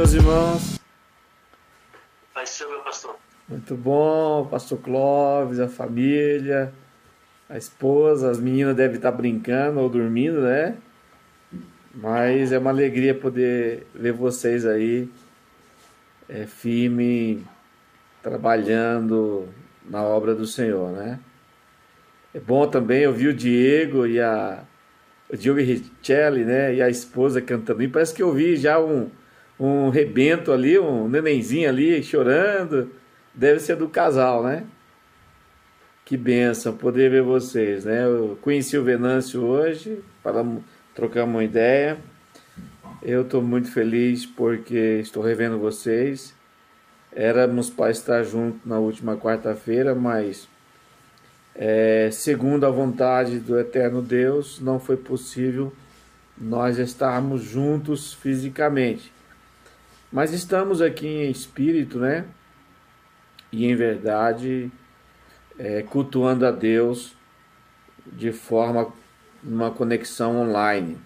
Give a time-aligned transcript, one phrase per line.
[0.00, 0.80] meus irmãos?
[2.34, 3.16] Vai ser, meu pastor.
[3.46, 6.72] Muito bom, pastor Clóvis, a família,
[7.50, 10.78] a esposa, as meninas devem estar brincando ou dormindo, né?
[11.94, 15.06] Mas é uma alegria poder ver vocês aí
[16.30, 17.44] é, firme,
[18.22, 19.50] trabalhando
[19.84, 21.20] na obra do Senhor, né?
[22.32, 24.64] É bom também ouvir o Diego e a
[25.28, 26.74] o Diego Richelli, né?
[26.76, 27.82] E a esposa cantando.
[27.82, 29.10] E parece que eu vi já um,
[29.60, 32.90] um rebento ali, um nenenzinho ali chorando.
[33.34, 34.64] Deve ser do casal, né?
[36.04, 38.04] Que benção poder ver vocês, né?
[38.04, 40.44] Eu conheci o Venâncio hoje para
[40.94, 41.98] trocar uma ideia.
[43.02, 46.34] Eu estou muito feliz porque estou revendo vocês.
[47.12, 50.48] Éramos para estar juntos na última quarta-feira, mas
[51.54, 55.72] é, segundo a vontade do eterno Deus, não foi possível
[56.38, 59.12] nós estarmos juntos fisicamente.
[60.12, 62.24] Mas estamos aqui em espírito, né?
[63.52, 64.70] E em verdade,
[65.58, 67.14] é, cultuando a Deus
[68.06, 68.92] de forma,
[69.42, 70.98] uma conexão online.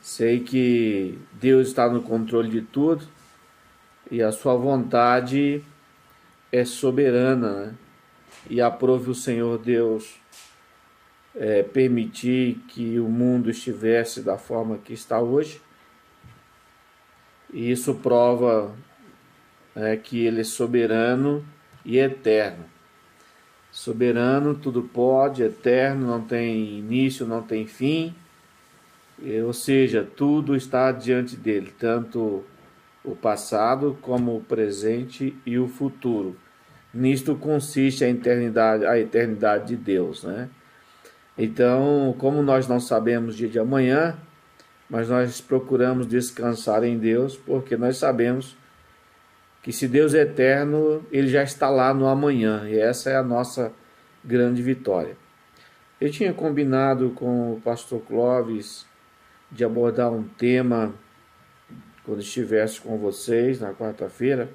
[0.00, 3.06] Sei que Deus está no controle de tudo
[4.10, 5.62] e a sua vontade
[6.50, 7.74] é soberana, né?
[8.48, 10.16] e aprove o Senhor Deus
[11.34, 15.60] é, permitir que o mundo estivesse da forma que está hoje.
[17.52, 18.74] E isso prova
[19.74, 21.44] é, que Ele é soberano
[21.84, 22.64] e eterno.
[23.70, 28.14] Soberano, tudo pode, eterno, não tem início, não tem fim.
[29.44, 32.44] Ou seja, tudo está diante dele, tanto
[33.04, 36.36] o passado como o presente e o futuro.
[36.92, 40.48] Nisto consiste a eternidade, a eternidade de Deus, né?
[41.38, 44.18] Então, como nós não sabemos dia de amanhã,
[44.90, 48.56] mas nós procuramos descansar em Deus, porque nós sabemos
[49.62, 53.22] que se Deus é eterno, ele já está lá no amanhã, e essa é a
[53.22, 53.72] nossa
[54.24, 55.16] grande vitória.
[56.00, 58.84] Eu tinha combinado com o pastor Clóvis
[59.50, 60.92] de abordar um tema
[62.04, 64.50] quando estivesse com vocês na quarta-feira,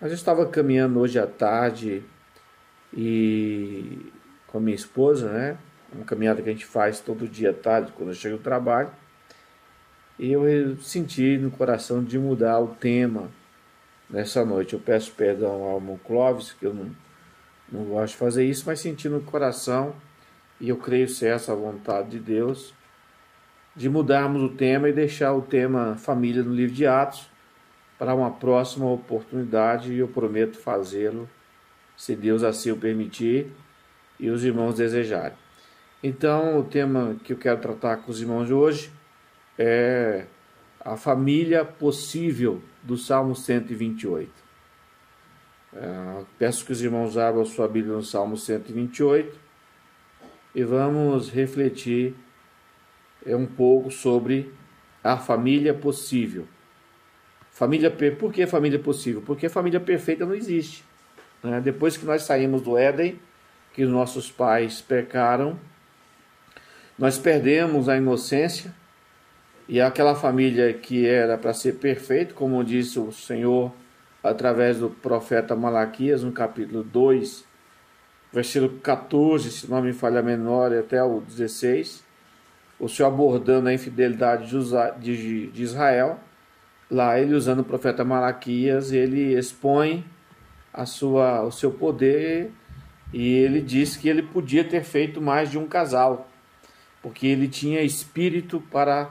[0.00, 2.02] mas eu estava caminhando hoje à tarde
[2.92, 4.10] e
[4.48, 5.58] com a minha esposa, né?
[5.92, 8.90] Uma caminhada que a gente faz todo dia à tarde quando eu chego do trabalho.
[10.24, 13.28] Eu senti no coração de mudar o tema
[14.08, 14.72] nessa noite.
[14.72, 16.94] Eu peço perdão ao irmão Clóvis, que eu não,
[17.72, 19.92] não gosto de fazer isso, mas senti no coração,
[20.60, 22.72] e eu creio ser essa a vontade de Deus,
[23.74, 27.28] de mudarmos o tema e deixar o tema família no livro de Atos
[27.98, 31.28] para uma próxima oportunidade e eu prometo fazê-lo,
[31.96, 33.50] se Deus assim o permitir
[34.20, 35.36] e os irmãos desejarem.
[36.00, 39.01] Então, o tema que eu quero tratar com os irmãos de hoje
[39.58, 40.26] é
[40.80, 44.30] a família possível do Salmo 128.
[45.74, 49.38] É, peço que os irmãos abram sua Bíblia no Salmo 128
[50.54, 52.14] e vamos refletir
[53.26, 54.52] um pouco sobre
[55.02, 56.46] a família possível.
[57.50, 59.22] Família, por que família possível?
[59.24, 60.84] Porque família perfeita não existe.
[61.42, 61.60] Né?
[61.60, 63.20] Depois que nós saímos do Éden,
[63.72, 65.58] que os nossos pais pecaram,
[66.98, 68.74] nós perdemos a inocência
[69.68, 73.72] e aquela família que era para ser perfeita, como disse o Senhor
[74.22, 77.44] através do profeta Malaquias, no capítulo 2,
[78.32, 82.04] versículo 14, se não me falha menor, até o 16,
[82.78, 84.50] o Senhor abordando a infidelidade
[84.98, 86.18] de Israel
[86.92, 90.04] lá ele usando o profeta Malaquias, ele expõe
[90.72, 92.50] a sua, o seu poder
[93.12, 96.28] e ele diz que ele podia ter feito mais de um casal,
[97.00, 99.10] porque ele tinha espírito para,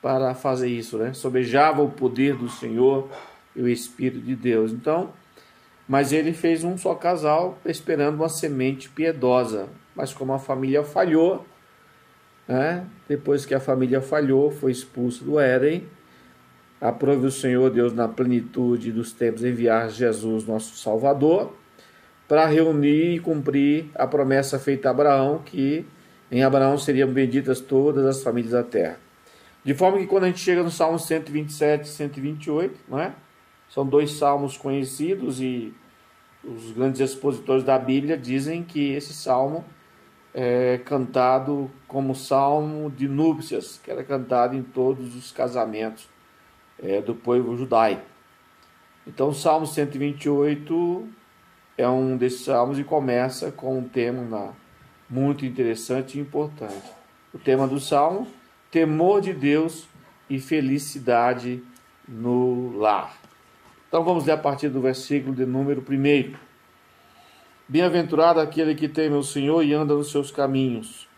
[0.00, 1.12] para fazer isso, né?
[1.12, 3.08] Sobejava o poder do Senhor
[3.54, 4.72] e o espírito de Deus.
[4.72, 5.12] Então,
[5.88, 9.68] mas ele fez um só casal esperando uma semente piedosa.
[9.94, 11.44] Mas como a família falhou,
[12.46, 12.86] né?
[13.08, 15.88] depois que a família falhou, foi expulso do Éden,
[16.80, 21.52] Aprove o Senhor Deus na plenitude dos tempos enviar Jesus, nosso Salvador,
[22.28, 25.84] para reunir e cumprir a promessa feita a Abraão, que
[26.30, 29.07] em Abraão seriam benditas todas as famílias da terra.
[29.68, 33.12] De forma que quando a gente chega no Salmo 127 e 128, não é?
[33.68, 35.74] são dois salmos conhecidos e
[36.42, 39.62] os grandes expositores da Bíblia dizem que esse salmo
[40.32, 46.08] é cantado como salmo de núpcias, que era cantado em todos os casamentos
[46.82, 48.06] é, do povo judaico.
[49.06, 51.06] Então, o Salmo 128
[51.76, 54.56] é um desses salmos e começa com um tema
[55.10, 56.90] muito interessante e importante.
[57.34, 58.26] O tema do salmo:
[58.70, 59.88] temor de Deus
[60.28, 61.62] e felicidade
[62.06, 63.16] no lar.
[63.88, 66.34] Então vamos ler a partir do versículo de número 1.
[67.66, 71.08] Bem-aventurado aquele que teme o Senhor e anda nos seus caminhos.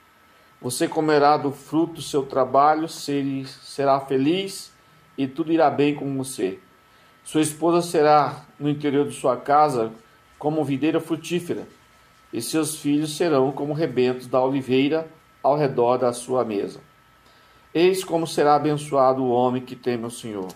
[0.62, 4.72] Você comerá do fruto do seu trabalho, será feliz
[5.18, 6.58] e tudo irá bem com você.
[7.24, 9.92] Sua esposa será no interior de sua casa
[10.38, 11.66] como videira frutífera,
[12.32, 15.08] e seus filhos serão como rebentos da oliveira
[15.42, 16.80] ao redor da sua mesa.
[17.72, 20.48] Eis como será abençoado o homem que teme o Senhor.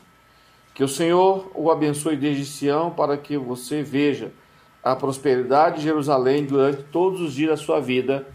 [0.75, 4.33] Que o Senhor o abençoe desde Sião, para que você veja
[4.83, 8.27] a prosperidade de Jerusalém durante todos os dias da sua vida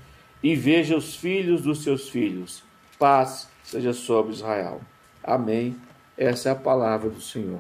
[0.42, 2.64] e veja os filhos dos seus filhos.
[2.98, 4.82] Paz seja sobre Israel.
[5.24, 5.76] Amém.
[6.18, 7.60] Essa é a palavra do Senhor.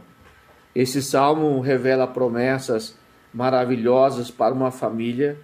[0.73, 2.97] Esse salmo revela promessas
[3.33, 5.37] maravilhosas para uma família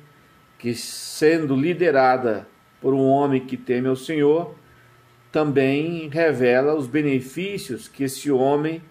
[0.58, 2.48] que, sendo liderada
[2.82, 4.56] por um homem que teme ao Senhor,
[5.36, 8.82] também revela os benefícios que esse homem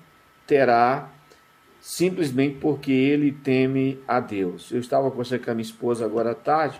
[0.47, 1.11] terá
[1.81, 4.71] simplesmente porque ele teme a Deus.
[4.71, 6.79] Eu estava conversando com a minha esposa agora à tarde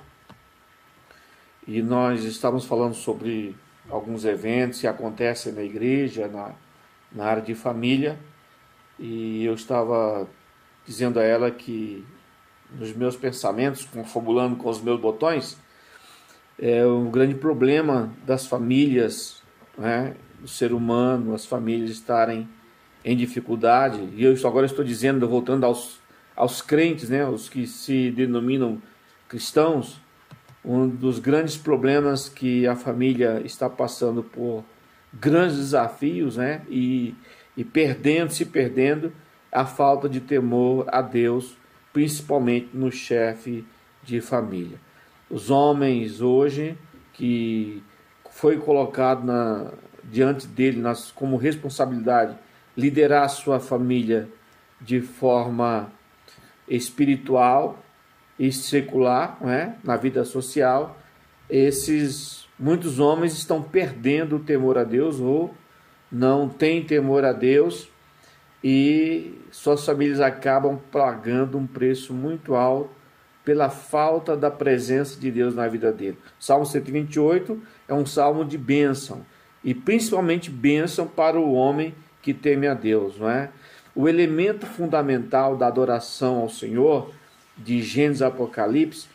[1.67, 3.57] e nós estávamos falando sobre
[3.89, 6.53] alguns eventos que acontecem na igreja, na,
[7.11, 8.19] na área de família,
[8.99, 10.29] e eu estava
[10.85, 12.05] dizendo a ela que
[12.71, 15.57] nos meus pensamentos, confabulando com os meus botões,
[16.59, 19.43] é um grande problema das famílias,
[19.77, 22.49] né, do ser humano, as famílias estarem
[23.05, 26.01] em dificuldade, e eu agora estou dizendo, voltando aos,
[26.35, 28.81] aos crentes, né, os que se denominam
[29.29, 30.01] cristãos,
[30.65, 34.65] um dos grandes problemas que a família está passando por
[35.13, 37.15] grandes desafios, né, e,
[37.57, 39.13] e perdendo, se perdendo,
[39.53, 41.57] a falta de temor a Deus,
[41.93, 43.65] principalmente no chefe
[44.03, 44.79] de família.
[45.31, 46.77] Os homens hoje
[47.13, 47.83] que
[48.35, 49.71] foi colocado na,
[50.03, 52.37] diante dele nas, como responsabilidade
[52.77, 54.29] liderar a sua família
[54.81, 55.89] de forma
[56.69, 57.79] espiritual
[58.37, 59.75] e secular, é?
[59.85, 60.99] na vida social,
[61.49, 65.55] esses muitos homens estão perdendo o temor a Deus ou
[66.11, 67.89] não têm temor a Deus
[68.65, 73.04] e suas famílias acabam pagando um preço muito alto
[73.45, 76.19] pela falta da presença de Deus na vida dele.
[76.41, 79.25] Salmo 128 é um salmo de bênção
[79.63, 83.51] e principalmente bênção para o homem que teme a Deus, não é?
[83.95, 87.13] O elemento fundamental da adoração ao Senhor,
[87.57, 89.07] de Gênesis Apocalipse,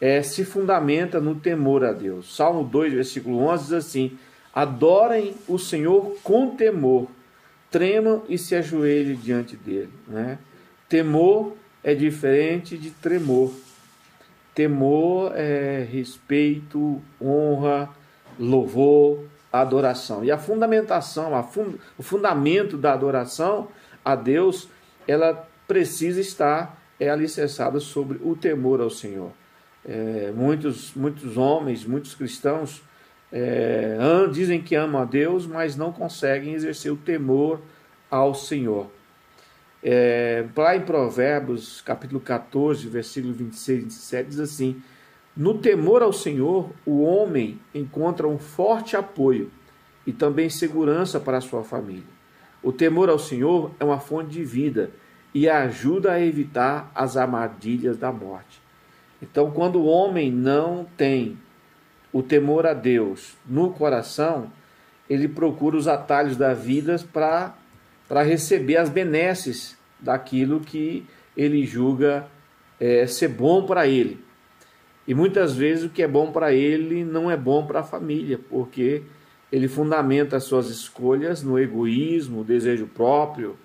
[0.00, 2.34] é, se fundamenta no temor a Deus.
[2.34, 4.18] Salmo 2, versículo 11 diz assim:
[4.54, 7.08] Adorem o Senhor com temor,
[7.70, 9.92] tremam e se ajoelhem diante dele.
[10.06, 10.38] Né?
[10.88, 11.54] Temor
[11.86, 13.52] é diferente de tremor.
[14.52, 17.88] Temor é respeito, honra,
[18.36, 19.22] louvor,
[19.52, 20.24] adoração.
[20.24, 23.68] E a fundamentação, a fund, o fundamento da adoração
[24.04, 24.68] a Deus,
[25.06, 29.30] ela precisa estar é alicerçada sobre o temor ao Senhor.
[29.84, 32.82] É, muitos, muitos homens, muitos cristãos
[33.30, 33.96] é,
[34.32, 37.60] dizem que amam a Deus, mas não conseguem exercer o temor
[38.10, 38.90] ao Senhor.
[39.88, 44.82] É, lá em Provérbios, capítulo 14, versículo 26 e 27, diz assim:
[45.36, 49.50] no temor ao Senhor, o homem encontra um forte apoio
[50.06, 52.16] e também segurança para a sua família.
[52.62, 54.90] O temor ao Senhor é uma fonte de vida
[55.34, 58.62] e ajuda a evitar as armadilhas da morte.
[59.22, 61.38] Então, quando o homem não tem
[62.12, 64.50] o temor a Deus no coração,
[65.08, 71.04] ele procura os atalhos da vida para receber as benesses daquilo que
[71.36, 72.26] ele julga
[72.80, 74.24] é, ser bom para ele.
[75.06, 78.38] E muitas vezes o que é bom para ele não é bom para a família,
[78.50, 79.02] porque
[79.50, 83.56] ele fundamenta as suas escolhas no egoísmo, desejo próprio.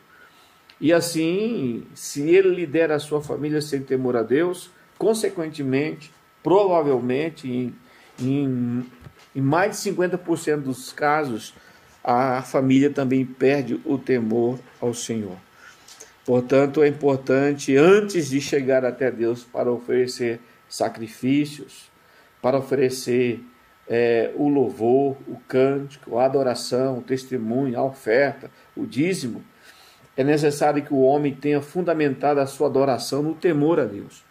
[0.79, 6.11] E assim, se ele lidera a sua família sem temor a Deus, consequentemente,
[6.43, 7.75] provavelmente, em,
[8.19, 8.85] em,
[9.35, 11.53] em mais de 50% dos casos,
[12.03, 15.38] a família também perde o temor ao Senhor.
[16.31, 21.91] Portanto, é importante, antes de chegar até Deus para oferecer sacrifícios,
[22.41, 23.43] para oferecer
[23.85, 29.43] é, o louvor, o cântico, a adoração, o testemunho, a oferta, o dízimo,
[30.15, 34.23] é necessário que o homem tenha fundamentado a sua adoração no temor a Deus.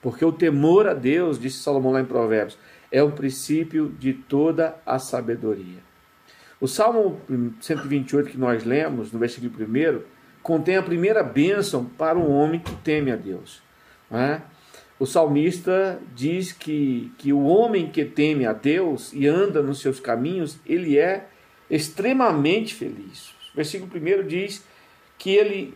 [0.00, 2.56] Porque o temor a Deus, disse Salomão lá em Provérbios,
[2.92, 5.82] é o princípio de toda a sabedoria.
[6.60, 7.20] O Salmo
[7.60, 12.74] 128 que nós lemos, no versículo 1, contém a primeira bênção para o homem que
[12.76, 13.62] teme a Deus.
[14.10, 14.42] Não é?
[14.98, 20.00] o salmista diz que, que o homem que teme a Deus e anda nos seus
[20.00, 21.28] caminhos, ele é
[21.70, 23.30] extremamente feliz.
[23.52, 24.64] O versículo 1 diz
[25.16, 25.74] que ele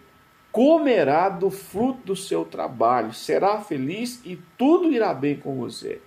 [0.50, 6.00] comerá do fruto do seu trabalho, será feliz e tudo irá bem com você.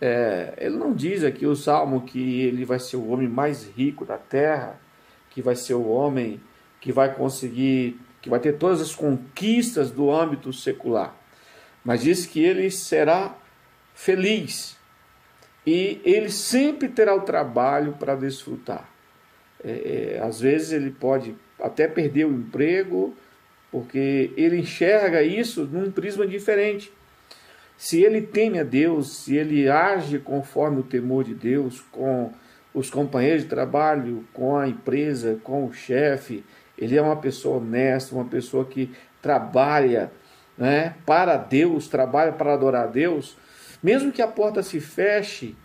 [0.00, 4.04] É, ele não diz aqui o salmo que ele vai ser o homem mais rico
[4.04, 4.80] da terra,
[5.30, 6.40] que vai ser o homem
[6.80, 11.14] que vai conseguir, que vai ter todas as conquistas do âmbito secular,
[11.84, 13.36] mas diz que ele será
[13.94, 14.78] feliz
[15.66, 18.88] e ele sempre terá o trabalho para desfrutar.
[19.62, 23.14] É, é, às vezes ele pode até perder o emprego,
[23.70, 26.90] porque ele enxerga isso num prisma diferente.
[27.76, 32.32] Se ele teme a Deus, se ele age conforme o temor de Deus, com
[32.72, 36.44] os companheiros de trabalho, com a empresa, com o chefe,
[36.78, 40.10] ele é uma pessoa honesta, uma pessoa que trabalha
[40.56, 43.36] né, para Deus, trabalha para adorar a Deus,
[43.82, 45.56] mesmo que a porta se feche,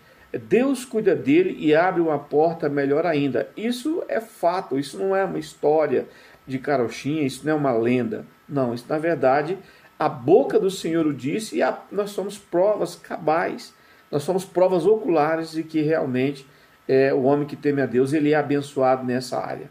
[0.47, 3.49] Deus cuida dele e abre uma porta melhor ainda.
[3.55, 6.07] Isso é fato, isso não é uma história
[6.45, 8.25] de carochinha, isso não é uma lenda.
[8.49, 9.57] Não, isso na verdade
[10.03, 13.73] a boca do Senhor o disse e a, nós somos provas cabais,
[14.11, 16.45] nós somos provas oculares de que realmente
[16.87, 19.69] é, o homem que teme a Deus ele é abençoado nessa área.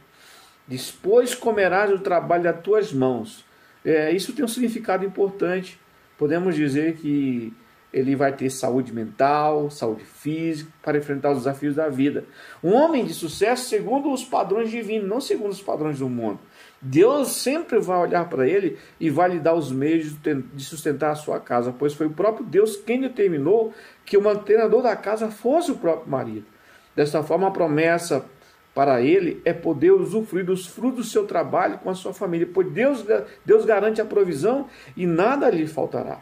[0.67, 3.45] Depois comerás o trabalho das tuas mãos.
[3.85, 5.79] É, isso tem um significado importante.
[6.17, 7.53] Podemos dizer que
[7.93, 12.25] ele vai ter saúde mental, saúde física, para enfrentar os desafios da vida.
[12.65, 16.39] Um homem de sucesso segundo os padrões divinos, não segundo os padrões do mundo.
[16.81, 21.17] Deus sempre vai olhar para ele e vai lhe dar os meios de sustentar a
[21.17, 23.75] sua casa, pois foi o próprio Deus quem determinou
[24.07, 26.47] que o mantenedor da casa fosse o próprio marido.
[26.97, 28.25] Dessa forma, a promessa
[28.75, 32.71] para ele é poder usufruir dos frutos do seu trabalho com a sua família, pois
[32.71, 33.05] Deus,
[33.45, 36.21] Deus garante a provisão e nada lhe faltará.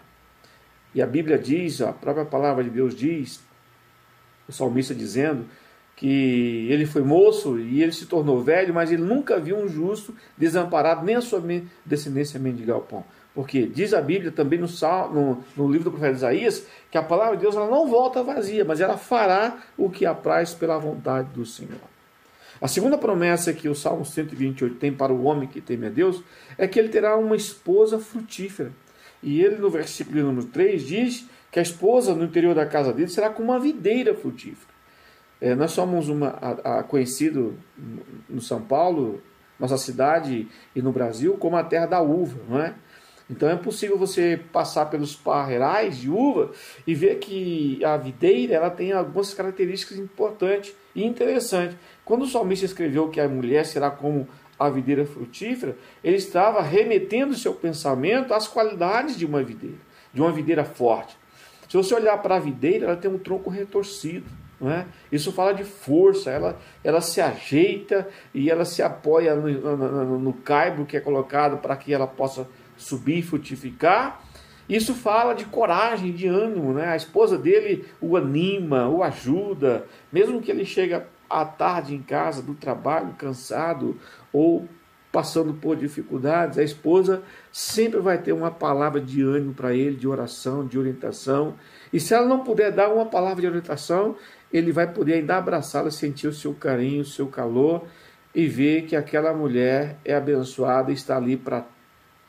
[0.94, 3.40] E a Bíblia diz, a própria palavra de Deus diz,
[4.48, 5.46] o salmista dizendo,
[5.94, 10.14] que ele foi moço e ele se tornou velho, mas ele nunca viu um justo
[10.36, 11.42] desamparado, nem a sua
[11.84, 13.04] descendência mendigar o pão.
[13.34, 14.66] Porque diz a Bíblia também no,
[15.12, 18.64] no, no, livro do profeta Isaías que a palavra de Deus ela não volta vazia,
[18.64, 21.89] mas ela fará o que apraz pela vontade do Senhor.
[22.60, 26.22] A segunda promessa que o Salmo 128 tem para o homem que teme a Deus
[26.58, 28.72] é que ele terá uma esposa frutífera.
[29.22, 33.08] E ele, no versículo número 3, diz que a esposa no interior da casa dele
[33.08, 34.70] será como uma videira frutífera.
[35.40, 37.58] É, nós somos uma, a, a, conhecido
[38.28, 39.22] no São Paulo,
[39.58, 42.74] nossa cidade e no Brasil, como a terra da uva, não é?
[43.30, 46.50] Então é possível você passar pelos parreirais de uva
[46.84, 51.76] e ver que a videira ela tem algumas características importantes e interessantes.
[52.04, 54.26] Quando o salmista escreveu que a mulher será como
[54.58, 59.78] a videira frutífera, ele estava remetendo seu pensamento às qualidades de uma videira,
[60.12, 61.16] de uma videira forte.
[61.68, 64.26] Se você olhar para a videira, ela tem um tronco retorcido.
[64.62, 64.84] É?
[65.10, 70.32] Isso fala de força, ela, ela se ajeita e ela se apoia no, no, no
[70.34, 72.46] caibo que é colocado para que ela possa
[72.80, 74.20] subir frutificar.
[74.68, 76.88] Isso fala de coragem, de ânimo, né?
[76.88, 82.42] A esposa dele o anima, o ajuda, mesmo que ele chegue à tarde em casa
[82.42, 83.96] do trabalho cansado
[84.32, 84.68] ou
[85.12, 90.06] passando por dificuldades, a esposa sempre vai ter uma palavra de ânimo para ele, de
[90.06, 91.54] oração, de orientação.
[91.92, 94.14] E se ela não puder dar uma palavra de orientação,
[94.52, 97.84] ele vai poder ainda abraçá-la, sentir o seu carinho, o seu calor
[98.32, 101.66] e ver que aquela mulher é abençoada e está ali para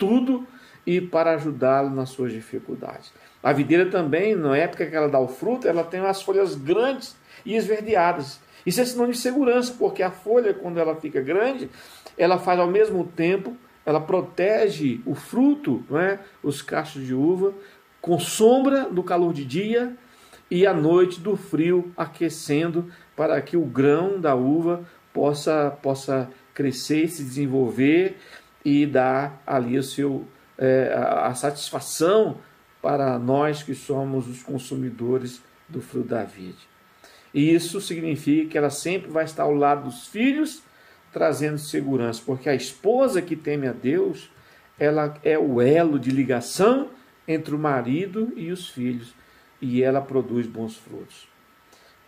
[0.02, 0.48] tudo
[0.86, 3.14] e para ajudá-lo nas suas dificuldades.
[3.44, 7.16] A videira também, na época que ela dá o fruto, ela tem as folhas grandes
[7.46, 8.40] e esverdeadas.
[8.66, 11.70] Isso é sinônimo de segurança, porque a folha, quando ela fica grande,
[12.18, 13.56] ela faz ao mesmo tempo,
[13.86, 16.20] ela protege o fruto, não é?
[16.42, 17.54] os cachos de uva,
[18.02, 19.96] com sombra do calor de dia
[20.50, 27.08] e à noite do frio, aquecendo para que o grão da uva possa, possa crescer,
[27.08, 28.18] se desenvolver
[28.64, 30.28] e dar ali o seu,
[30.58, 32.38] é, a satisfação
[32.82, 36.70] para nós que somos os consumidores do fruto da vide.
[37.34, 40.64] E isso significa que ela sempre vai estar ao lado dos filhos,
[41.14, 44.30] trazendo segurança, porque a esposa que teme a Deus,
[44.80, 46.90] ela é o elo de ligação
[47.28, 49.14] entre o marido e os filhos,
[49.62, 51.31] e ela produz bons frutos.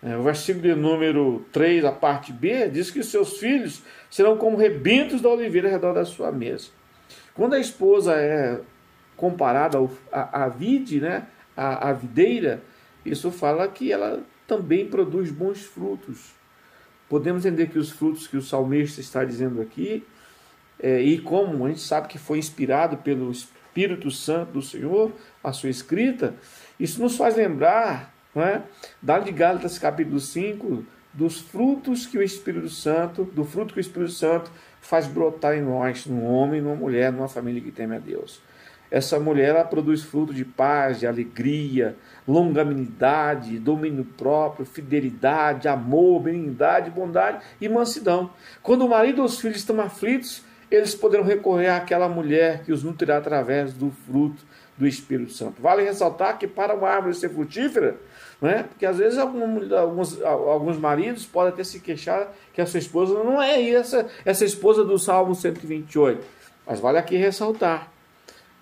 [0.04, 4.58] É, o versículo de número 3, a parte B, diz que seus filhos serão como
[4.58, 6.70] rebentos da oliveira ao redor da sua mesa.
[7.34, 8.60] Quando a esposa é
[9.16, 9.78] comparada
[10.12, 12.62] à vide, né, à, à videira,
[13.06, 16.34] isso fala que ela também produz bons frutos.
[17.08, 20.06] Podemos entender que os frutos que o salmista está dizendo aqui,
[20.80, 25.54] é, e como a gente sabe que foi inspirado pelo Espírito Santo do Senhor, a
[25.54, 26.36] sua escrita,
[26.78, 28.62] isso nos faz lembrar, não é?
[29.24, 34.12] de Gálatas capítulo 5, dos frutos que o Espírito Santo, do fruto que o Espírito
[34.12, 38.42] Santo faz brotar em nós, num homem, numa mulher, numa família que teme a Deus.
[38.90, 41.96] Essa mulher ela produz fruto de paz, de alegria,
[42.28, 48.30] longanimidade, domínio próprio, fidelidade, amor, benignidade, bondade e mansidão.
[48.62, 52.84] Quando o marido ou os filhos estão aflitos, eles poderão recorrer àquela mulher que os
[52.84, 54.44] nutrirá através do fruto
[54.84, 55.62] do Espírito Santo.
[55.62, 57.96] Vale ressaltar que para uma árvore ser frutífera,
[58.42, 58.64] né?
[58.64, 63.42] porque às vezes alguns, alguns maridos podem até se queixar que a sua esposa não
[63.42, 66.22] é essa, essa esposa do Salmo 128.
[66.68, 67.90] Mas vale aqui ressaltar,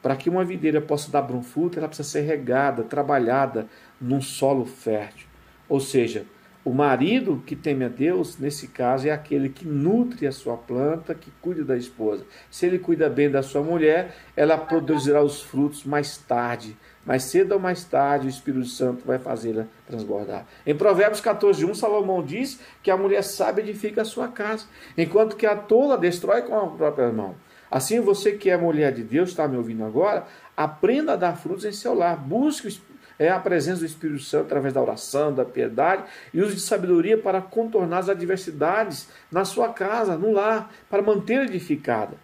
[0.01, 3.68] para que uma videira possa dar bom fruto, ela precisa ser regada, trabalhada
[4.00, 5.28] num solo fértil.
[5.68, 6.25] Ou seja,
[6.63, 11.15] o marido que teme a Deus, nesse caso, é aquele que nutre a sua planta,
[11.15, 12.24] que cuida da esposa.
[12.51, 16.77] Se ele cuida bem da sua mulher, ela produzirá os frutos mais tarde.
[17.03, 20.46] Mais cedo ou mais tarde, o Espírito Santo vai fazê-la transbordar.
[20.63, 24.65] Em Provérbios 14, 1, Salomão diz que a mulher sábia edifica a sua casa,
[24.96, 27.36] enquanto que a tola destrói com a própria mão.
[27.72, 31.65] Assim, você que é mulher de Deus, está me ouvindo agora, aprenda a dar frutos
[31.65, 32.18] em seu lar.
[32.18, 32.80] Busque
[33.22, 37.20] é a presença do Espírito Santo através da oração, da piedade e uso de sabedoria
[37.20, 42.18] para contornar as adversidades na sua casa, no lar, para manter edificada.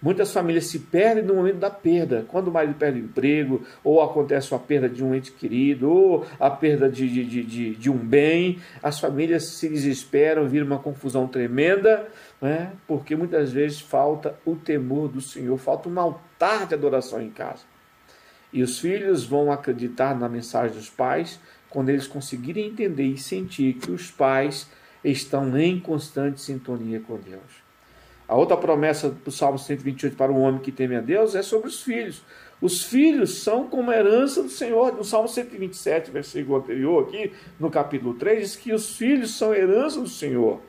[0.00, 4.00] Muitas famílias se perdem no momento da perda, quando o marido perde o emprego, ou
[4.00, 7.96] acontece a perda de um ente querido, ou a perda de, de, de, de um
[7.96, 12.06] bem, as famílias se desesperam, vira uma confusão tremenda,
[12.40, 12.70] né?
[12.86, 17.73] porque muitas vezes falta o temor do Senhor, falta um altar de adoração em casa.
[18.54, 23.74] E os filhos vão acreditar na mensagem dos pais quando eles conseguirem entender e sentir
[23.74, 24.70] que os pais
[25.02, 27.64] estão em constante sintonia com Deus.
[28.28, 31.66] A outra promessa do Salmo 128 para o homem que teme a Deus é sobre
[31.66, 32.22] os filhos.
[32.62, 34.94] Os filhos são como herança do Senhor.
[34.94, 40.00] No Salmo 127, versículo anterior, aqui no capítulo 3, diz que os filhos são herança
[40.00, 40.60] do Senhor.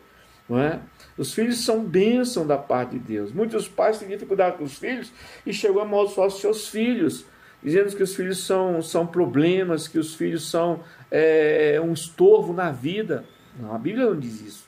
[0.50, 0.80] Não é?
[1.18, 3.32] Os filhos são bênção da parte de Deus.
[3.32, 5.14] Muitos pais têm dificuldade com os filhos
[5.46, 7.26] e chegam a amaldiçoar os seus filhos
[7.64, 12.72] dizendo que os filhos são, são problemas, que os filhos são é, um estorvo na
[12.72, 13.26] vida.
[13.60, 14.68] Não, a Bíblia não diz isso.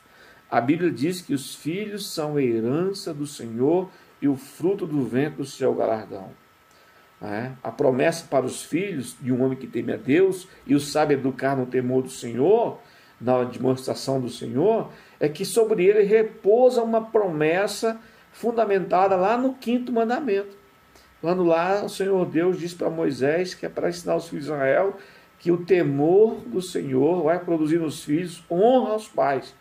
[0.49, 3.89] A Bíblia diz que os filhos são herança do Senhor
[4.21, 6.29] e o fruto do vento do seu galardão.
[7.21, 7.51] É?
[7.63, 11.15] A promessa para os filhos de um homem que teme a Deus e o sabe
[11.15, 12.79] educar no temor do Senhor,
[13.19, 17.99] na demonstração do Senhor, é que sobre ele repousa uma promessa
[18.31, 20.55] fundamentada lá no quinto mandamento.
[21.21, 24.51] Quando lá o Senhor Deus diz para Moisés que é para ensinar os filhos de
[24.51, 24.97] Israel
[25.39, 29.53] que o temor do Senhor vai produzir nos filhos honra aos pais.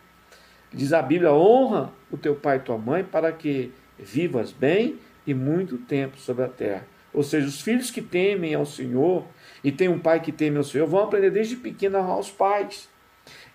[0.71, 5.33] Diz a Bíblia: honra o teu pai e tua mãe para que vivas bem e
[5.33, 6.85] muito tempo sobre a terra.
[7.13, 9.25] Ou seja, os filhos que temem ao Senhor
[9.63, 12.29] e têm um pai que teme ao Senhor vão aprender desde pequeno a honrar os
[12.29, 12.87] pais.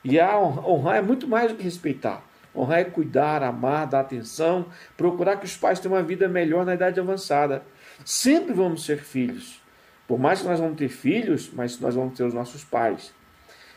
[0.03, 2.25] E a honrar é muito mais do que respeitar.
[2.55, 6.75] Honrar é cuidar, amar, dar atenção, procurar que os pais tenham uma vida melhor na
[6.75, 7.63] idade avançada.
[8.05, 9.61] Sempre vamos ser filhos.
[10.07, 13.13] Por mais que nós vamos ter filhos, mas nós vamos ter os nossos pais.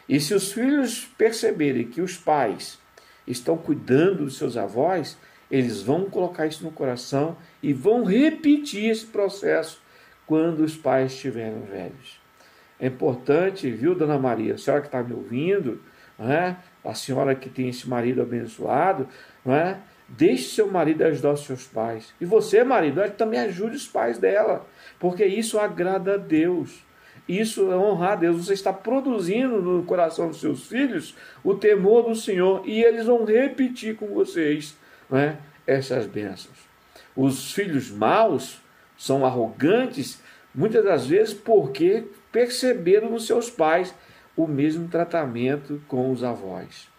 [0.08, 2.78] E se os filhos perceberem que os pais
[3.26, 5.18] estão cuidando dos seus avós,
[5.50, 9.82] eles vão colocar isso no coração e vão repetir esse processo
[10.26, 12.20] quando os pais estiverem velhos.
[12.80, 15.82] É importante, viu, Dona Maria, a senhora que está me ouvindo,
[16.20, 16.56] é?
[16.84, 19.08] a senhora que tem esse marido abençoado,
[19.44, 19.80] não é?
[20.08, 22.14] Deixe seu marido ajudar os seus pais.
[22.22, 24.66] E você, marido, também ajude os pais dela,
[25.00, 26.84] porque isso agrada a Deus.
[27.28, 28.46] Isso é honrar a Deus.
[28.46, 33.26] Você está produzindo no coração dos seus filhos o temor do Senhor e eles vão
[33.26, 34.78] repetir com vocês
[35.10, 36.58] né, essas bênçãos.
[37.16, 38.62] Os filhos maus
[38.98, 40.22] são arrogantes,
[40.54, 43.96] muitas das vezes porque perceberam nos seus pais
[44.36, 46.94] o mesmo tratamento com os avós.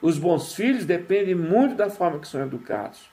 [0.00, 3.08] Os bons filhos dependem muito da forma que são educados.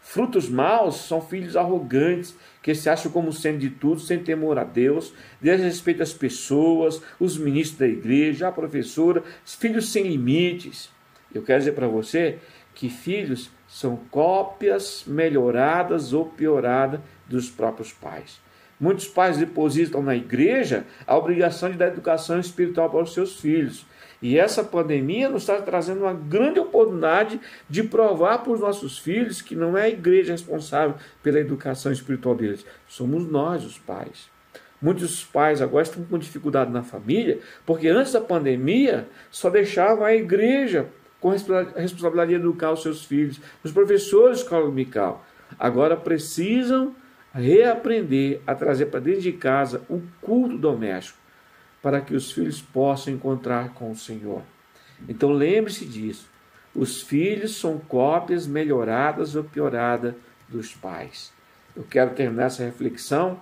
[0.00, 4.64] Frutos maus são filhos arrogantes, que se acham como sendo de tudo, sem temor a
[4.64, 10.90] Deus, desrespeitam as pessoas, os ministros da igreja, a professora, filhos sem limites.
[11.32, 12.40] Eu quero dizer para você
[12.74, 18.40] que filhos são cópias melhoradas ou pioradas dos próprios pais.
[18.82, 23.86] Muitos pais depositam na igreja a obrigação de dar educação espiritual para os seus filhos.
[24.20, 27.40] E essa pandemia nos está trazendo uma grande oportunidade
[27.70, 32.34] de provar para os nossos filhos que não é a igreja responsável pela educação espiritual
[32.34, 34.28] deles, somos nós, os pais.
[34.80, 40.12] Muitos pais agora estão com dificuldade na família, porque antes da pandemia só deixavam a
[40.12, 40.88] igreja
[41.20, 45.24] com a responsabilidade de educar os seus filhos, os professores escola dominical.
[45.56, 46.96] Agora precisam
[47.34, 51.18] reaprender a trazer para dentro de casa o culto doméstico,
[51.82, 54.42] para que os filhos possam encontrar com o Senhor.
[55.08, 56.30] Então lembre-se disso.
[56.74, 60.14] Os filhos são cópias melhoradas ou pioradas
[60.48, 61.32] dos pais.
[61.74, 63.40] Eu quero terminar essa reflexão,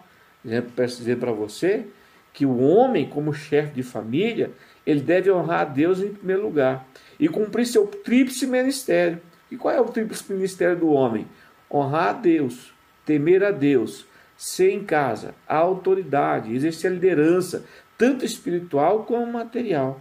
[0.74, 1.87] peço dizer para você
[2.33, 4.53] que o homem, como chefe de família,
[4.87, 6.87] ele deve honrar a Deus em primeiro lugar
[7.18, 9.20] e cumprir seu tríplice ministério.
[9.50, 11.26] E qual é o tríplice ministério do homem?
[11.70, 12.72] Honrar a Deus,
[13.11, 17.64] temer a Deus, ser em casa, a autoridade, exercer a liderança,
[17.99, 20.01] tanto espiritual como material.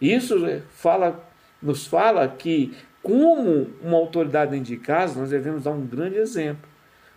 [0.00, 1.28] Isso é, fala,
[1.60, 6.68] nos fala que, como uma autoridade dentro de casa, nós devemos dar um grande exemplo,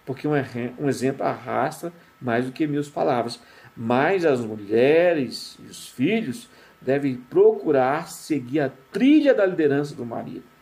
[0.04, 0.32] porque um,
[0.80, 3.40] um exemplo arrasta mais do que mil palavras.
[3.78, 6.50] Mas as mulheres e os filhos
[6.82, 10.53] devem procurar seguir a trilha da liderança do marido.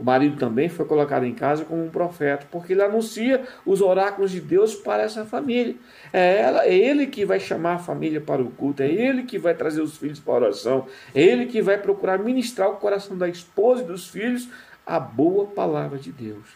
[0.00, 4.30] O marido também foi colocado em casa como um profeta, porque ele anuncia os oráculos
[4.30, 5.76] de Deus para essa família.
[6.10, 9.38] É, ela, é ele que vai chamar a família para o culto, é ele que
[9.38, 13.18] vai trazer os filhos para a oração, é ele que vai procurar ministrar o coração
[13.18, 14.48] da esposa e dos filhos
[14.86, 16.46] a boa palavra de Deus.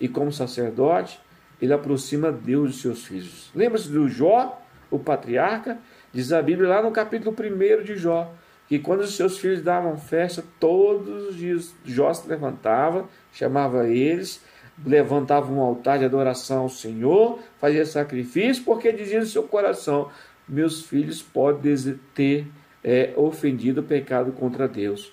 [0.00, 1.18] E como sacerdote,
[1.60, 3.50] ele aproxima Deus de seus filhos.
[3.52, 5.76] Lembra-se do Jó, o patriarca?
[6.12, 8.32] Diz a Bíblia lá no capítulo 1 de Jó
[8.68, 14.42] que quando os seus filhos davam festa, todos os dias Jó se levantava, chamava eles,
[14.84, 20.10] levantava um altar de adoração ao Senhor, fazia sacrifício, porque dizia no seu coração:
[20.48, 22.46] meus filhos podem ter
[22.82, 25.12] é, ofendido o pecado contra Deus.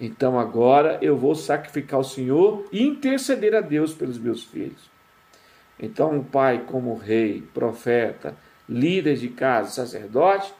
[0.00, 4.88] Então agora eu vou sacrificar ao Senhor e interceder a Deus pelos meus filhos.
[5.80, 8.34] Então, um pai, como rei, profeta,
[8.68, 10.52] líder de casa, sacerdote,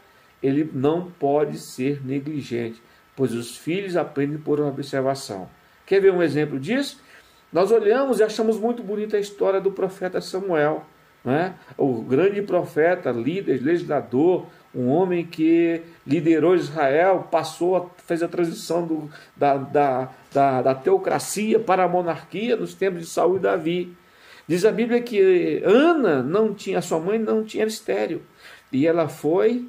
[0.42, 2.80] ele não pode ser negligente,
[3.16, 5.48] pois os filhos aprendem por observação.
[5.86, 7.00] Quer ver um exemplo disso?
[7.52, 10.84] Nós olhamos e achamos muito bonita a história do profeta Samuel,
[11.24, 11.54] né?
[11.76, 19.10] o grande profeta, líder, legislador, um homem que liderou Israel, passou, fez a transição do,
[19.34, 23.96] da, da, da, da teocracia para a monarquia nos tempos de Saul e Davi.
[24.46, 28.22] Diz a Bíblia que Ana não tinha, sua mãe não tinha estéreo.
[28.70, 29.68] E ela foi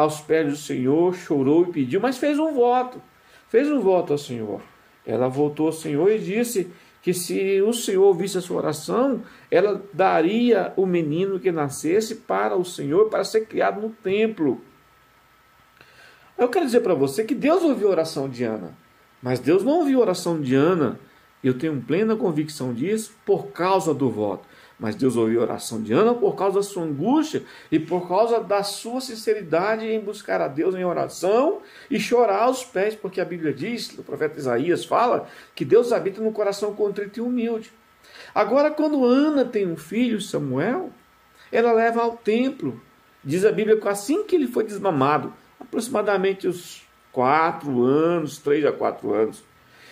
[0.00, 3.00] aos pés do Senhor, chorou e pediu, mas fez um voto.
[3.48, 4.60] Fez um voto ao Senhor.
[5.06, 6.70] Ela voltou ao Senhor e disse
[7.02, 12.56] que se o Senhor ouvisse a sua oração, ela daria o menino que nascesse para
[12.56, 14.60] o Senhor, para ser criado no templo.
[16.36, 18.74] Eu quero dizer para você que Deus ouviu a oração de Ana,
[19.22, 20.98] mas Deus não ouviu a oração de Ana,
[21.42, 24.46] eu tenho plena convicção disso, por causa do voto.
[24.80, 28.40] Mas Deus ouviu a oração de Ana por causa da sua angústia e por causa
[28.40, 33.24] da sua sinceridade em buscar a Deus em oração e chorar aos pés, porque a
[33.24, 37.70] Bíblia diz, o profeta Isaías fala, que Deus habita no coração contrito e humilde.
[38.34, 40.90] Agora, quando Ana tem um filho, Samuel,
[41.52, 42.80] ela leva ao templo.
[43.22, 48.72] Diz a Bíblia que assim que ele foi desmamado, aproximadamente os quatro anos, três a
[48.72, 49.44] quatro anos,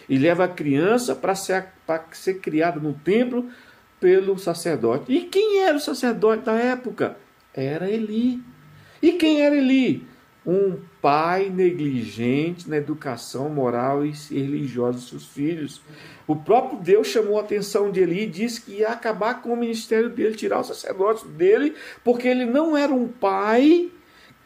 [0.08, 1.66] e leva a criança para ser,
[2.12, 3.50] ser criada no templo
[4.00, 5.12] pelo sacerdote.
[5.12, 7.16] E quem era o sacerdote da época?
[7.52, 8.42] Era Eli.
[9.02, 10.06] E quem era Eli?
[10.46, 15.82] Um pai negligente na educação moral e religiosa dos seus filhos.
[16.26, 19.56] O próprio Deus chamou a atenção de Eli e disse que ia acabar com o
[19.56, 23.90] ministério dele, tirar o sacerdote dele, porque ele não era um pai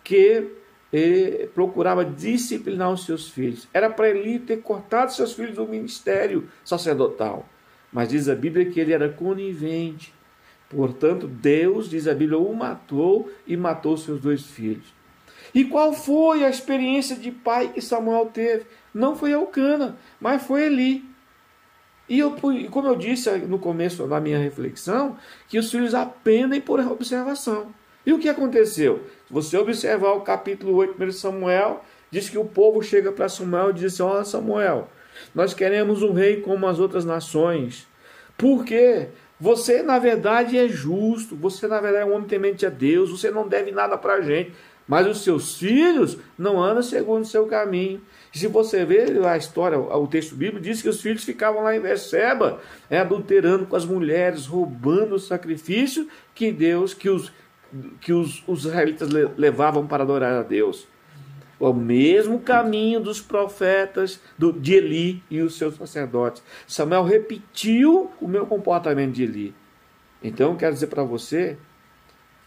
[0.03, 0.51] que
[0.93, 3.69] eh, procurava disciplinar os seus filhos.
[3.73, 7.49] Era para Eli ter cortado seus filhos do ministério sacerdotal.
[7.93, 10.15] Mas diz a Bíblia que ele era conivente.
[10.69, 14.87] Portanto, Deus, diz a Bíblia, o matou e matou seus dois filhos.
[15.55, 18.65] E qual foi a experiência de pai que Samuel teve?
[18.95, 21.05] Não foi Elcana, mas foi Eli.
[22.09, 22.35] E eu,
[22.71, 25.17] como eu disse no começo da minha reflexão,
[25.49, 27.73] que os filhos aprendem por observação.
[28.05, 29.05] E o que aconteceu?
[29.27, 33.71] Se você observar o capítulo 8 de Samuel, diz que o povo chega para Samuel
[33.71, 34.89] e diz assim: Olha, Samuel,
[35.35, 37.87] nós queremos um rei como as outras nações.
[38.37, 39.09] Por quê?
[39.39, 41.35] Você, na verdade, é justo.
[41.37, 43.11] Você, na verdade, é um homem temente a Deus.
[43.11, 44.53] Você não deve nada para a gente.
[44.87, 48.01] Mas os seus filhos não andam segundo o seu caminho.
[48.35, 51.75] E se você ver a história, o texto bíblico diz que os filhos ficavam lá
[51.75, 57.33] em Beceba, é, adulterando com as mulheres, roubando o sacrifício que Deus, que os,
[58.01, 60.87] que os, os israelitas levavam para adorar a Deus
[61.71, 66.43] o mesmo caminho dos profetas do, de Eli e os seus sacerdotes.
[66.67, 69.55] Samuel repetiu o meu comportamento de Eli.
[70.23, 71.57] Então, quero dizer para você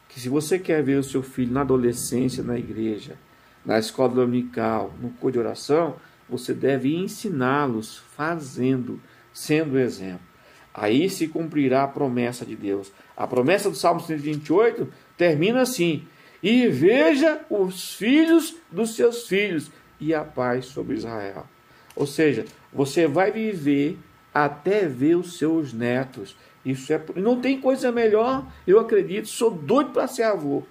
[0.09, 3.17] que se você quer ver o seu filho na adolescência, na igreja,
[3.65, 5.95] na escola dominical, no cor de oração,
[6.27, 8.99] você deve ensiná-los fazendo,
[9.31, 10.25] sendo exemplo.
[10.73, 12.91] Aí se cumprirá a promessa de Deus.
[13.15, 16.05] A promessa do Salmo 128 termina assim:
[16.45, 21.47] e veja os filhos dos seus filhos, e a paz sobre Israel.
[21.95, 23.97] Ou seja, você vai viver
[24.31, 26.35] até ver os seus netos.
[26.63, 30.61] Isso é, não tem coisa melhor, eu acredito, sou doido para ser avô,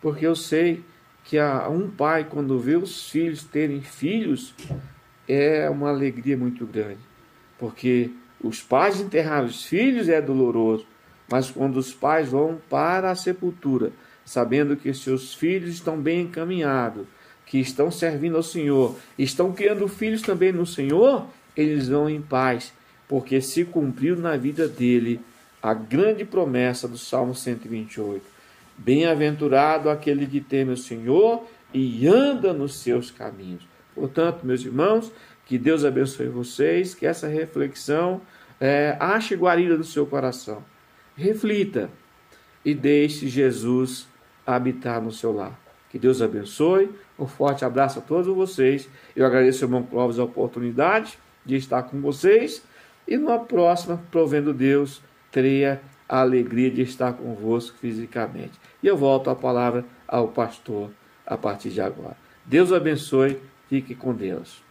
[0.00, 0.82] porque eu sei
[1.22, 4.52] que a, um pai quando vê os filhos terem filhos
[5.28, 7.00] é uma alegria muito grande,
[7.60, 8.10] porque
[8.42, 10.84] os pais enterrar os filhos é doloroso,
[11.30, 13.92] mas quando os pais vão para a sepultura,
[14.24, 17.06] sabendo que seus filhos estão bem encaminhados,
[17.46, 22.72] que estão servindo ao Senhor, estão criando filhos também no Senhor, eles vão em paz,
[23.08, 25.20] porque se cumpriu na vida dele
[25.62, 28.24] a grande promessa do Salmo 128.
[28.76, 33.62] Bem-aventurado aquele que teme o Senhor e anda nos seus caminhos.
[33.94, 35.12] Portanto, meus irmãos,
[35.44, 38.20] que Deus abençoe vocês, que essa reflexão
[38.60, 40.64] é, ache guarida do seu coração.
[41.16, 41.90] Reflita
[42.64, 44.06] e deixe Jesus
[44.46, 45.58] habitar no seu lar.
[45.90, 46.90] Que Deus abençoe.
[47.18, 48.88] Um forte abraço a todos vocês.
[49.14, 52.64] Eu agradeço ao irmão Clóvis a oportunidade de estar com vocês.
[53.06, 55.78] E numa próxima, provendo Deus, terei a
[56.08, 58.58] alegria de estar convosco fisicamente.
[58.82, 60.90] E eu volto a palavra ao pastor
[61.26, 62.16] a partir de agora.
[62.44, 63.38] Deus abençoe.
[63.68, 64.62] Fique com Deus.